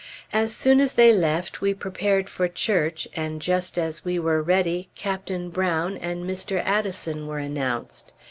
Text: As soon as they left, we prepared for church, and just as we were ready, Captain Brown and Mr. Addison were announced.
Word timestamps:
As 0.33 0.55
soon 0.55 0.79
as 0.79 0.93
they 0.95 1.13
left, 1.13 1.61
we 1.61 1.75
prepared 1.75 2.27
for 2.27 2.47
church, 2.47 3.07
and 3.15 3.39
just 3.39 3.77
as 3.77 4.03
we 4.03 4.17
were 4.17 4.41
ready, 4.41 4.89
Captain 4.95 5.51
Brown 5.51 5.95
and 5.95 6.25
Mr. 6.27 6.59
Addison 6.65 7.27
were 7.27 7.37
announced. 7.37 8.11